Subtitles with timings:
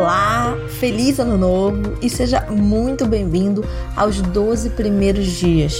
[0.00, 3.62] Olá, feliz ano novo e seja muito bem-vindo
[3.94, 5.74] aos 12 primeiros dias.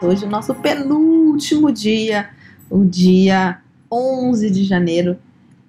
[0.00, 2.30] Hoje é o nosso penúltimo dia,
[2.70, 3.60] o dia
[3.92, 5.18] 11 de janeiro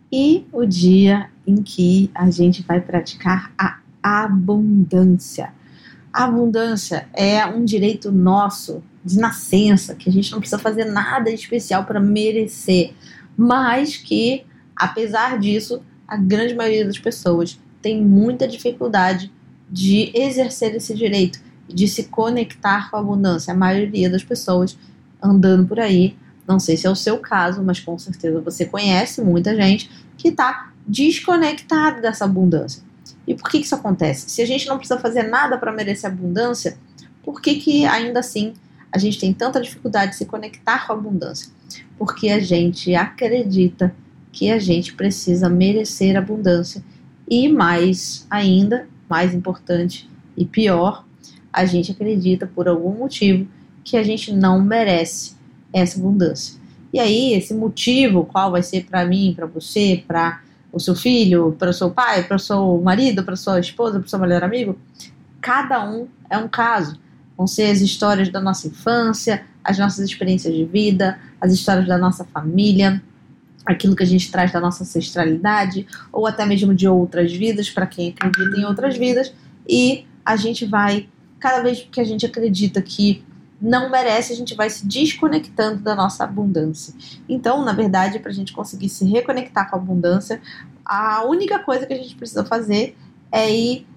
[0.10, 5.54] e o dia em que a gente vai praticar a abundância.
[6.14, 11.30] A abundância é um direito nosso de nascença, que a gente não precisa fazer nada
[11.30, 12.94] especial para merecer,
[13.36, 14.46] mas que
[14.78, 19.32] Apesar disso, a grande maioria das pessoas tem muita dificuldade
[19.70, 23.54] de exercer esse direito, de se conectar com a abundância.
[23.54, 24.78] A maioria das pessoas
[25.22, 26.16] andando por aí,
[26.48, 30.30] não sei se é o seu caso, mas com certeza você conhece muita gente que
[30.30, 32.82] está desconectado dessa abundância.
[33.28, 34.30] E por que, que isso acontece?
[34.30, 36.78] Se a gente não precisa fazer nada para merecer abundância,
[37.22, 38.54] por que, que ainda assim
[38.90, 41.52] a gente tem tanta dificuldade de se conectar com a abundância?
[41.98, 43.94] Porque a gente acredita
[44.38, 46.84] que a gente precisa merecer abundância.
[47.28, 50.08] E mais ainda, mais importante
[50.38, 51.04] e pior,
[51.52, 53.48] a gente acredita por algum motivo
[53.84, 55.36] que a gente não merece
[55.74, 56.60] essa abundância.
[56.94, 60.40] E aí, esse motivo, qual vai ser para mim, para você, para
[60.72, 64.06] o seu filho, para o seu pai, para o seu marido, para sua esposa, para
[64.06, 64.78] o seu melhor amigo,
[65.42, 67.00] cada um é um caso.
[67.36, 71.98] Vão ser as histórias da nossa infância, as nossas experiências de vida, as histórias da
[71.98, 73.02] nossa família,
[73.68, 77.86] aquilo que a gente traz da nossa ancestralidade, ou até mesmo de outras vidas, para
[77.86, 79.34] quem acredita em outras vidas,
[79.68, 81.08] e a gente vai,
[81.40, 83.24] cada vez que a gente acredita que
[83.62, 86.94] não merece, a gente vai se desconectando da nossa abundância.
[87.28, 90.40] Então, na verdade, para a gente conseguir se reconectar com a abundância,
[90.86, 92.96] a única coisa que a gente precisa fazer
[93.32, 93.88] é ir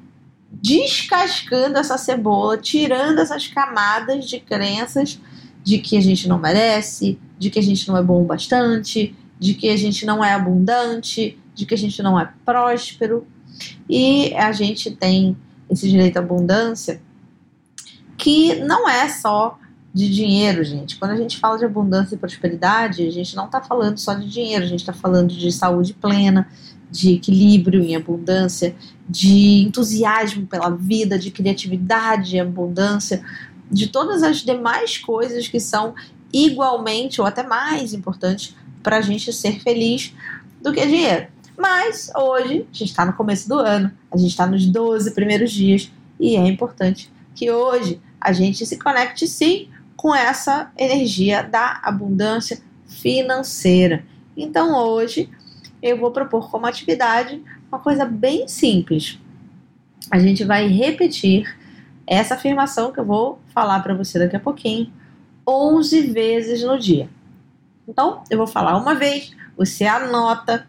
[0.51, 5.21] descascando essa cebola, tirando essas camadas de crenças
[5.63, 9.15] de que a gente não merece, de que a gente não é bom o bastante,
[9.41, 13.27] de que a gente não é abundante, de que a gente não é próspero.
[13.89, 15.37] E a gente tem
[15.69, 17.01] esse direito à abundância
[18.19, 19.59] que não é só
[19.93, 20.99] de dinheiro, gente.
[20.99, 24.29] Quando a gente fala de abundância e prosperidade, a gente não está falando só de
[24.29, 26.47] dinheiro, a gente está falando de saúde plena,
[26.91, 28.77] de equilíbrio em abundância,
[29.09, 33.25] de entusiasmo pela vida, de criatividade em abundância,
[33.71, 35.95] de todas as demais coisas que são
[36.33, 40.15] igualmente ou até mais importantes para a gente ser feliz
[40.61, 41.29] do que dinheiro.
[41.57, 45.53] Mas hoje, a gente está no começo do ano, a gente está nos 12 primeiros
[45.53, 51.81] dias e é importante que hoje a gente se conecte sim com essa energia da
[51.83, 54.05] abundância financeira.
[54.37, 55.29] Então hoje
[55.83, 59.19] eu vou propor como atividade uma coisa bem simples.
[60.11, 61.57] A gente vai repetir
[62.07, 64.93] essa afirmação que eu vou falar para você daqui a pouquinho
[65.47, 67.09] 11 vezes no dia.
[67.91, 70.65] Então, eu vou falar uma vez, você anota,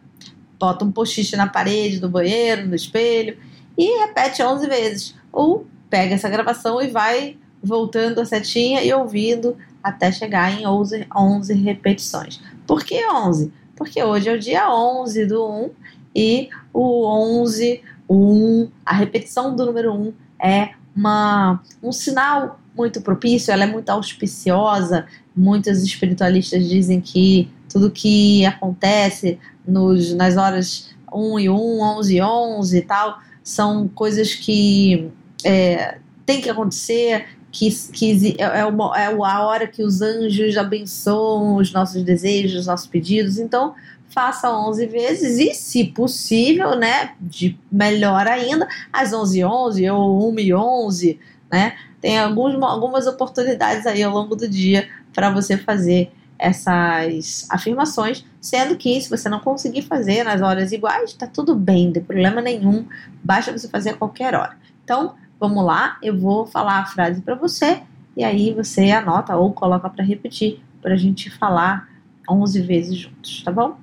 [0.59, 3.38] bota um post-it na parede do banheiro, no espelho
[3.78, 5.16] e repete 11 vezes.
[5.32, 11.06] Ou pega essa gravação e vai voltando a setinha e ouvindo até chegar em 11,
[11.16, 12.42] 11 repetições.
[12.66, 13.53] Por que 11?
[13.76, 15.70] Porque hoje é o dia 11 do 1
[16.16, 23.02] e o 11, o 1, a repetição do número 1 é uma, um sinal muito
[23.02, 25.06] propício, ela é muito auspiciosa.
[25.36, 32.22] Muitos espiritualistas dizem que tudo que acontece nos, nas horas 1 e 1, 11 e
[32.22, 35.09] 11 e tal, são coisas que
[35.44, 40.58] é, tem que acontecer, que, que é, é, uma, é a hora que os anjos
[40.58, 43.38] abençoam os nossos desejos, os nossos pedidos.
[43.38, 43.76] Então,
[44.09, 50.40] faça 11 vezes e, se possível, né, de melhor ainda, às 11 11 ou 1
[50.40, 51.20] e 11,
[51.52, 58.26] né, tem alguns, algumas oportunidades aí ao longo do dia para você fazer essas afirmações,
[58.42, 62.04] sendo que se você não conseguir fazer nas horas iguais, tá tudo bem, não tem
[62.04, 62.88] problema nenhum,
[63.24, 64.58] basta você fazer a qualquer hora.
[64.84, 67.84] Então, vamos lá, eu vou falar a frase para você
[68.18, 71.88] e aí você anota ou coloca para repetir para a gente falar
[72.28, 73.78] 11 vezes juntos, tá bom?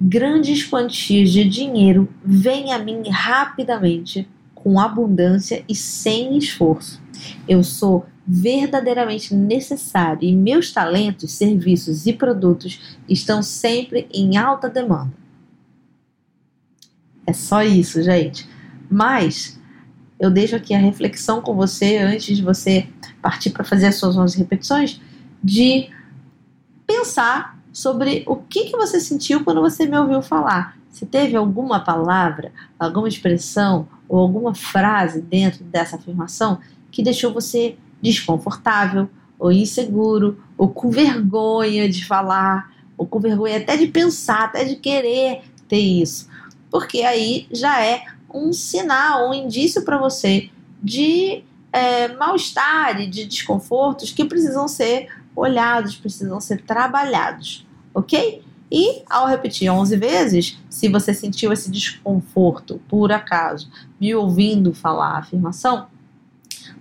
[0.00, 4.28] Grandes quantias de dinheiro vêm a mim rapidamente
[4.62, 7.00] com abundância e sem esforço.
[7.48, 15.12] Eu sou verdadeiramente necessário e meus talentos, serviços e produtos estão sempre em alta demanda.
[17.26, 18.48] É só isso, gente.
[18.90, 19.60] Mas
[20.18, 22.86] eu deixo aqui a reflexão com você antes de você
[23.20, 25.00] partir para fazer as suas 11 repetições,
[25.42, 25.90] de
[26.86, 30.76] pensar sobre o que, que você sentiu quando você me ouviu falar.
[30.90, 36.60] Se teve alguma palavra, alguma expressão ou alguma frase dentro dessa afirmação
[36.90, 39.08] que deixou você desconfortável
[39.38, 44.76] ou inseguro ou com vergonha de falar ou com vergonha até de pensar, até de
[44.76, 46.28] querer ter isso?
[46.70, 50.50] Porque aí já é um sinal, um indício para você
[50.82, 51.42] de
[51.72, 58.42] é, mal-estar e de desconfortos que precisam ser olhados, precisam ser trabalhados, ok?
[58.70, 63.70] E ao repetir 11 vezes, se você sentiu esse desconforto por acaso,
[64.00, 65.86] me ouvindo falar a afirmação,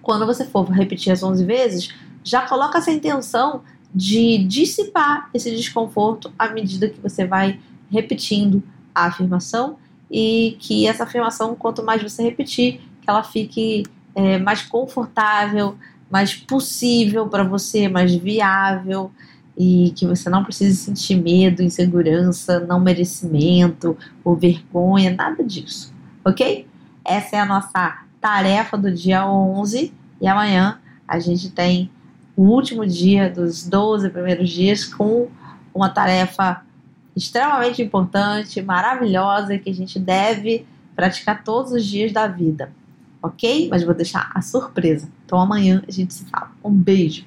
[0.01, 3.61] quando você for repetir as 11 vezes, já coloca essa intenção
[3.93, 7.59] de dissipar esse desconforto à medida que você vai
[7.91, 8.63] repetindo
[8.95, 9.77] a afirmação
[10.09, 13.83] e que essa afirmação, quanto mais você repetir, que ela fique
[14.15, 15.75] é, mais confortável,
[16.09, 19.11] mais possível para você, mais viável
[19.57, 25.93] e que você não precise sentir medo, insegurança, não merecimento ou vergonha, nada disso,
[26.23, 26.67] ok?
[27.05, 31.89] Essa é a nossa tarefa do dia 11 e amanhã a gente tem
[32.35, 35.27] o último dia dos 12 primeiros dias com
[35.73, 36.63] uma tarefa
[37.15, 40.65] extremamente importante, maravilhosa que a gente deve
[40.95, 42.71] praticar todos os dias da vida,
[43.21, 43.67] ok?
[43.69, 45.07] Mas vou deixar a surpresa.
[45.25, 46.51] Então amanhã a gente se fala.
[46.63, 47.25] Um beijo!